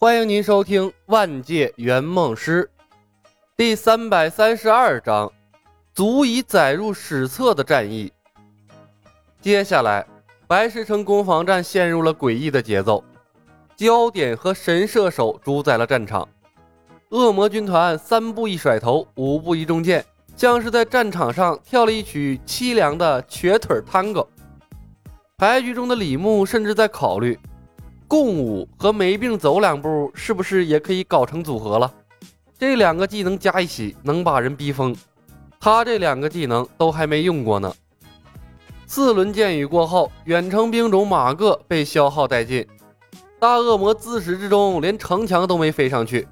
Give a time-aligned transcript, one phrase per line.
[0.00, 2.70] 欢迎您收听《万界圆梦师》
[3.56, 5.28] 第三百三十二章，
[5.92, 8.12] 足以载入史册的战役。
[9.40, 10.06] 接下来，
[10.46, 13.02] 白石城攻防战陷入了诡异的节奏，
[13.74, 16.28] 焦点和神射手主宰了战场。
[17.08, 20.06] 恶魔军团三步一甩头，五步一中箭，
[20.36, 24.24] 像是在战场上跳了一曲凄凉的瘸腿探戈。
[25.38, 27.36] 牌局中的李牧甚至在考虑。
[28.08, 31.92] 共舞和没病走两步，是不是也可以搞成组合了？
[32.58, 34.96] 这两个技能加一起，能把人逼疯。
[35.60, 37.70] 他这两个技能都还没用过呢。
[38.86, 42.66] 四轮箭雨过后，远程兵种马个被消耗殆尽，
[43.38, 46.26] 大恶魔自始至终连城墙都没飞上去。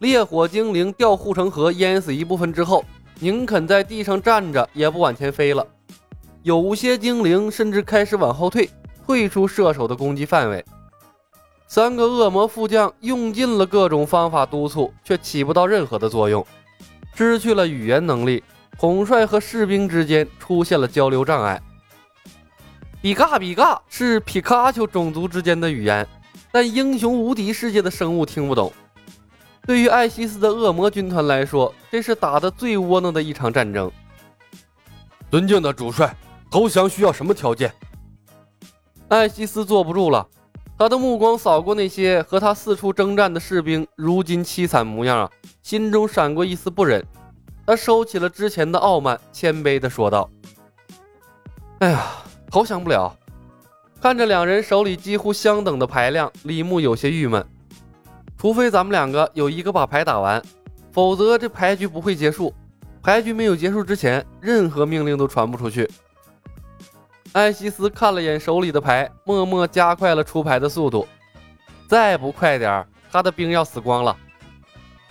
[0.00, 2.84] 烈火精灵掉护城河淹死一部分之后，
[3.20, 5.64] 宁肯在地上站着也不往前飞了。
[6.42, 8.68] 有些精灵甚至开始往后退，
[9.06, 10.64] 退出射手的攻击范围。
[11.70, 16.44] 三个恶魔副将用尽了各种方法督促，却起不到任何的作用。
[17.14, 18.42] 失去了语言能力，
[18.76, 21.62] 统帅和士兵之间出现了交流障碍。
[23.00, 26.04] 比嘎比嘎是皮卡丘种族之间的语言，
[26.50, 28.72] 但英雄无敌世界的生物听不懂。
[29.64, 33.88] 对于艾希斯的恶魔军团来说，这是打得最窝囊的一场战争。
[35.30, 36.16] 尊敬的主帅，
[36.50, 37.72] 投降需要什么条件？
[39.06, 40.26] 艾希斯坐不住了。
[40.80, 45.30] 他的目光扫过那些和他四处征战的士兵，如今凄惨模样啊，
[45.62, 47.04] 心中闪过一丝不忍。
[47.66, 50.26] 他收起了之前的傲慢，谦卑地说道
[51.80, 52.06] ：“哎呀，
[52.50, 53.14] 投降不了。”
[54.00, 57.46] 看着两人手里几乎相等的牌量，李牧有些郁闷。
[58.38, 60.42] 除非咱们两个有一个把牌打完，
[60.92, 62.54] 否则这牌局不会结束。
[63.02, 65.86] 牌局没有结束之前，任何命令都传不出去。
[67.32, 71.06] 艾希斯看了眼手里的牌，默默加快了出牌的速度。
[71.88, 74.16] 再不快点儿他的兵要死光了。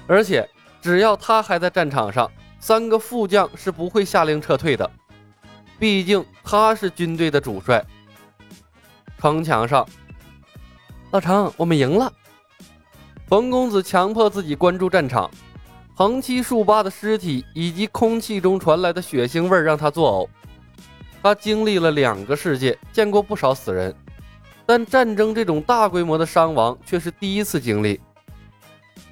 [0.06, 0.50] 而且，
[0.82, 4.90] 只要他还在战场上，三个副将是不会下令撤退的。
[5.78, 7.86] 毕竟他是军队的主帅。
[9.18, 9.88] 城墙上，
[11.12, 12.12] 老程，我们赢了。
[13.28, 15.30] 冯公子强迫自己关注战场，
[15.96, 20.30] 横七竖八的尸体以及空气中传来的血腥味让他作呕。
[21.22, 23.94] 他经历了两个世界，见过不少死人，
[24.66, 28.00] 但战争这种大规模的伤亡却是第一次经历。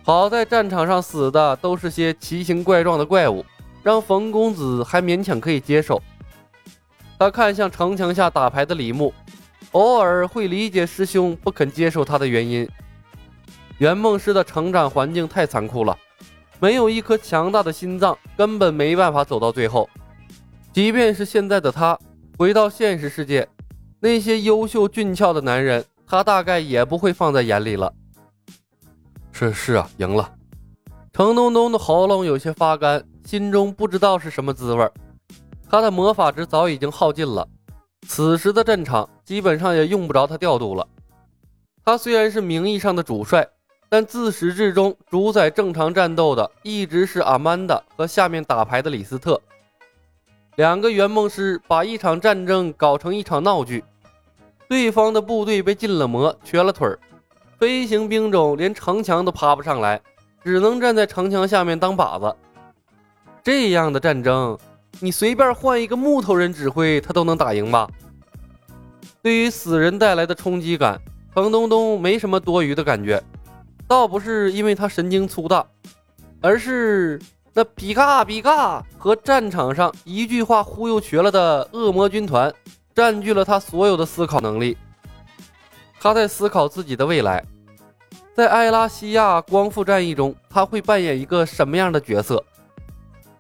[0.03, 3.45] 好在战场上死的都是些奇形怪状的怪物，
[3.83, 6.01] 让冯公子还勉强可以接受。
[7.19, 9.13] 他看向城墙下打牌的李牧，
[9.71, 12.65] 偶尔会理解师兄不肯接受他的原因。
[13.79, 15.97] 圆梦师的成长环境太残酷了，
[16.59, 19.89] 没有一颗强大的心脏，根本没办法走到最后。
[20.77, 21.97] 即便是现在的他
[22.37, 23.49] 回到现实世界，
[23.99, 27.91] 那些优秀俊俏的男人，他大概也不会放在眼里了。
[29.31, 30.31] 是是啊，赢了。
[31.11, 34.87] 程东东的喉咙有些发干，心中不知道是什么滋味。
[35.67, 37.47] 他的魔法值早已经耗尽了，
[38.07, 40.87] 此时的战场基本上也用不着他调度了。
[41.83, 43.49] 他虽然是名义上的主帅，
[43.89, 49.41] 但自始至终主宰正常战斗的一直是阿曼达和下面打牌的李斯特。
[50.57, 53.83] 两个圆梦师把一场战争搞成一场闹剧，
[54.67, 56.97] 对方的部队被禁了魔，瘸了腿儿，
[57.59, 60.01] 飞行兵种连城墙都爬不上来，
[60.43, 62.35] 只能站在城墙下面当靶子。
[63.43, 64.57] 这样的战争，
[64.99, 67.87] 你随便换一个木头人指挥，他都能打赢吧？
[69.21, 70.99] 对于死人带来的冲击感，
[71.35, 73.21] 程东东没什么多余的感觉，
[73.87, 75.63] 倒不是因为他神经粗大，
[76.41, 77.21] 而是。
[77.57, 82.53] 那比嘎比嘎和战场上一句话忽悠瘸了的恶魔军团，
[82.93, 84.77] 占据了他所有的思考能力。
[85.99, 87.43] 他在思考自己的未来，
[88.35, 92.43] 在埃拉西亚光复战役中，他会扮演一个什么样的角色？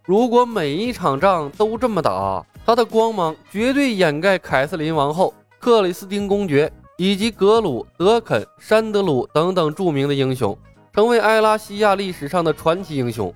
[0.03, 10.57] 如果每一场仗都这么打，他的光芒绝对掩盖凯瑟琳王后、克里斯汀公爵以及格鲁、德肯、山德鲁等等著名的英雄，
[10.91, 13.31] 成为埃拉西亚历史上的传奇英雄。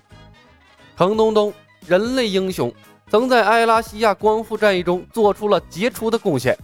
[0.96, 1.52] 程东东，
[1.86, 2.72] 人类英雄，
[3.08, 6.56] 曾在埃拉西亚光复战役中做出了杰出的贡献。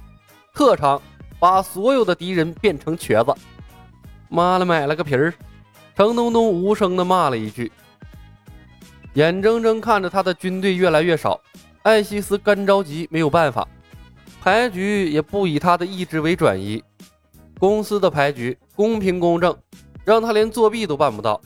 [0.54, 1.00] 特长：
[1.38, 3.34] 把所有的敌人变成瘸子。
[4.28, 5.32] 妈了，买了个皮儿！
[5.96, 7.72] 程东东无声地骂了一句，
[9.14, 11.40] 眼睁睁看着他的军队越来越少。
[11.82, 13.66] 艾希斯干着急，没有办法，
[14.42, 16.84] 牌局也不以他的意志为转移。
[17.58, 19.56] 公司的牌局公平公正，
[20.04, 21.40] 让他连作弊都办不到。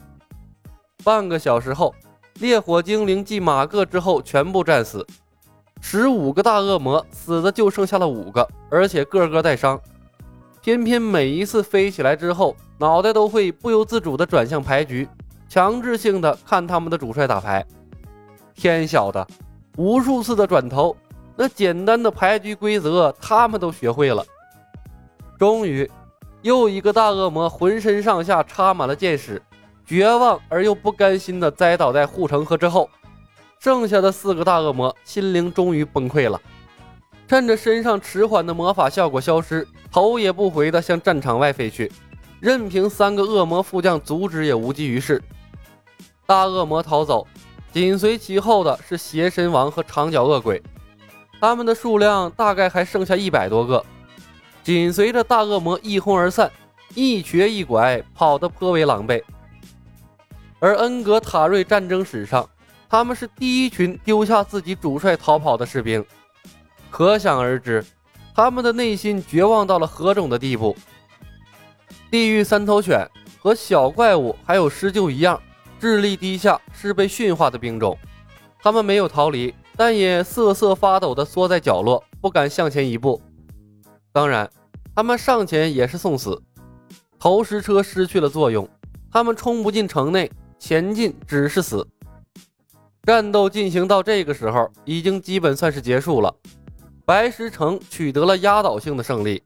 [1.04, 1.94] 半个小时后。
[2.40, 5.06] 烈火精灵继马各之后全部战死，
[5.80, 9.80] 十五个大恶魔死的就剩下了五个，而且个个带伤。
[10.60, 15.08] 偏偏每一次飞起来之后，脑袋都会不由自主地转向牌局，
[15.48, 17.64] 强制性的看他们的主帅打牌。
[18.54, 19.26] 天晓得，
[19.76, 20.96] 无数次的转头，
[21.36, 24.24] 那简单的牌局规则他们都学会了。
[25.38, 25.90] 终于，
[26.42, 29.42] 又一个大恶魔浑身上下插满了箭矢，
[29.86, 32.88] 绝望而又不甘心的栽倒在护城河之后。
[33.58, 36.40] 剩下的四个大恶魔心灵终于崩溃了。
[37.28, 41.90] 趁着身上迟缓的魔法效果消失，头也不回的向战场外飞去，
[42.40, 45.22] 任凭三个恶魔副将阻止也无济于事。
[46.26, 47.24] 大恶魔逃走，
[47.72, 50.60] 紧随其后的是邪神王和长角恶鬼，
[51.40, 53.84] 他们的数量大概还剩下一百多个。
[54.64, 56.50] 紧随着大恶魔一哄而散，
[56.94, 59.22] 一瘸一拐，跑得颇为狼狈。
[60.62, 62.48] 而恩格塔瑞战争史上，
[62.88, 66.04] 他们是第一群丢下自己主帅逃跑的士兵。
[66.88, 67.84] 可想而知，
[68.32, 70.76] 他们的内心绝望到了何种的地步。
[72.12, 73.04] 地狱三头犬
[73.40, 75.42] 和小怪物还有狮鹫一样，
[75.80, 77.98] 智力低下，是被驯化的兵种。
[78.60, 83.20] 他们没有逃离，但也瑟瑟发抖地缩在角落，不敢向前一步。
[84.12, 84.48] 当然，
[84.94, 86.40] 他们上前也是送死。
[87.18, 88.68] 投石车失去了作用，
[89.10, 90.30] 他们冲不进城内，
[90.62, 91.84] 前进只是死。
[93.02, 96.32] 战斗进行到这个时候，已经基本算是结束了。
[97.04, 99.42] 白石城取得了压倒性的胜利，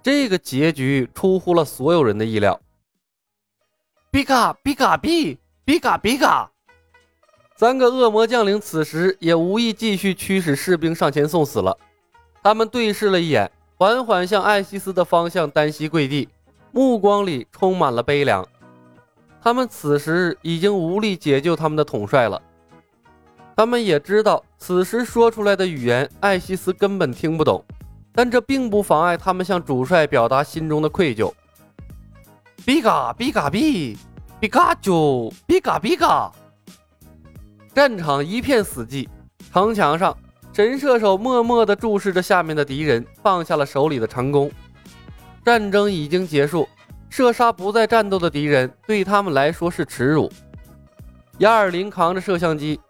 [0.00, 2.60] 这个结局出乎了所有人的意料。
[4.12, 6.48] 比嘎比嘎比比嘎比嘎，
[7.56, 11.76] 三个恶魔将领此时也无意继续驱使士兵上前送死了。
[12.40, 16.28] 他们对视了一眼，缓缓向艾西斯的方向单膝跪地，
[16.70, 18.46] 目光里充满了悲凉。
[19.42, 22.40] 他们此时已经无力解救他们的统帅了。
[23.56, 27.64] 他们也知道，此时说出来的语言，艾西斯根本听不懂，
[28.12, 31.32] 但这并不妨碍他们向主帅表达心中的愧疚。
[32.64, 33.96] 比嘎比嘎比，
[34.38, 36.30] 比卡丘，比嘎比嘎。
[37.74, 39.08] 战场一片死寂，
[39.52, 40.16] 城墙上，
[40.52, 44.50] 神射手默默地注视着下面的敌人，放下了手里的长弓。
[45.44, 46.68] 战争已经结束，
[47.10, 50.30] 射杀不再战斗的敌人，对他们来说是耻辱。
[51.38, 52.80] 亚尔林扛着摄像机。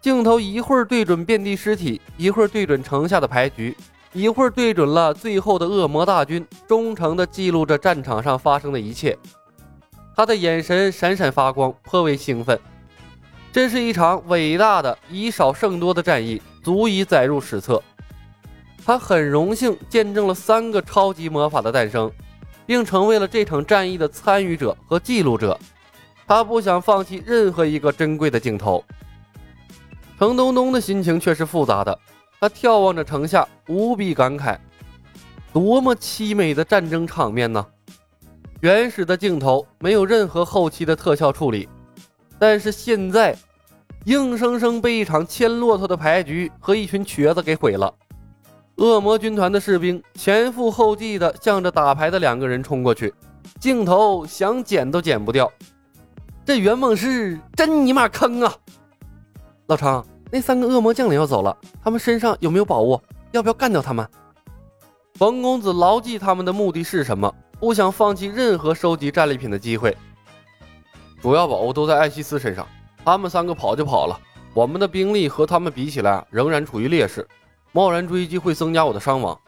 [0.00, 3.76] 镜头一会儿对准遍地尸体，一会儿对准城下的牌局，
[4.12, 9.18] 一会儿对准了最后的恶魔大军，忠诚地记录着战场上发生的一切。
[10.14, 12.58] 他的眼神闪闪发光，颇为兴奋。
[13.52, 17.82] 这是一场伟大的以少胜多的战役，足以载入史册。
[18.84, 22.08] 他很荣幸见证了三个超级魔法的诞生，
[22.66, 25.58] 并成为了这场战役的参与者和记录者。
[26.26, 28.84] 他不想放弃任何一个珍贵的镜头。
[30.18, 31.96] 程东东的心情却是复杂的，
[32.40, 34.58] 他眺望着城下，无比感慨：
[35.52, 37.64] 多么凄美的战争场面呢！
[38.60, 41.68] 原始的镜头没有任何后期的特效处理，
[42.38, 43.36] 但是现在，
[44.06, 47.94] 硬生生被一场牵骆驼的牌局和一群瘸子给毁了。
[48.76, 53.12] 恶魔军团的士兵前赴后继地向着打牌的两个人冲过去，
[53.58, 55.50] 镜头想剪都剪不掉。
[56.44, 58.54] 这圆梦师真尼玛坑啊！
[59.66, 63.00] 老程，那三个恶魔将领要走了，他们身上有没有宝物？
[63.32, 64.06] 要不要干掉他们？
[65.14, 69.96] 冯公子牢记他们的目的是什么，不想放弃任何收集战利品的机会。
[71.22, 72.68] 主要宝物都在艾希斯身上，
[73.02, 74.20] 他们三个跑就跑了，
[74.52, 77.26] 我们的兵力和他们比起来仍然处于劣势，
[77.76, 79.38] 贸然追击会增加我的伤亡。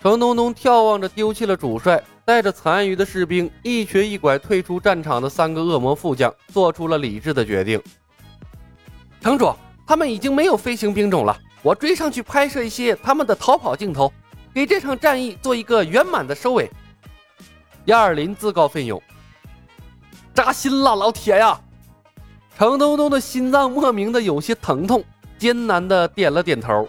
[0.00, 7.78] 程东东眺望着丢弃了主帅，带着残余的士兵一瘸一拐退出战场的三个恶魔副将，做出了理智的决定。
[9.20, 9.54] 城主，
[9.86, 11.38] 他们已经没有飞行兵种了。
[11.60, 14.10] 我追上去拍摄一些他们的逃跑镜头，
[14.54, 16.70] 给这场战役做一个圆满的收尾。
[17.86, 19.02] 亚尔林自告奋勇，
[20.32, 21.60] 扎心了，老铁呀！
[22.56, 25.04] 程东东的心脏莫名的有些疼痛，
[25.36, 26.88] 艰难的点了点头。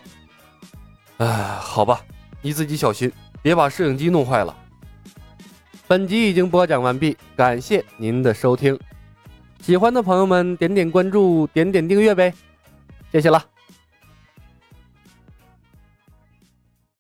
[1.20, 1.28] 哎，
[1.60, 2.02] 好吧，
[2.42, 3.12] 你自己小心，
[3.42, 4.56] 别把摄影机弄坏了。
[5.86, 8.80] 本集已经播讲完毕，感谢您的收听。
[9.62, 12.34] 喜欢的朋友们，点点关注，点点订阅呗，
[13.12, 13.44] 谢谢了。